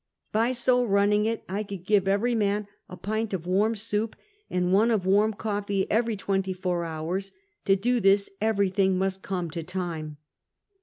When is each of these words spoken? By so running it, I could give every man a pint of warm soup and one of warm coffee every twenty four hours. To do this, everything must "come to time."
By 0.31 0.51
so 0.51 0.83
running 0.83 1.27
it, 1.27 1.43
I 1.47 1.61
could 1.61 1.85
give 1.85 2.07
every 2.07 2.33
man 2.33 2.65
a 2.89 2.97
pint 2.97 3.35
of 3.35 3.45
warm 3.45 3.75
soup 3.75 4.15
and 4.49 4.73
one 4.73 4.89
of 4.89 5.05
warm 5.05 5.31
coffee 5.31 5.85
every 5.91 6.15
twenty 6.15 6.53
four 6.53 6.83
hours. 6.85 7.31
To 7.65 7.75
do 7.75 7.99
this, 7.99 8.27
everything 8.41 8.97
must 8.97 9.21
"come 9.21 9.51
to 9.51 9.61
time." 9.61 10.17